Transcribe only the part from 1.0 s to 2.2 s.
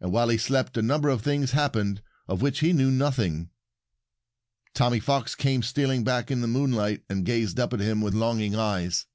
of things happened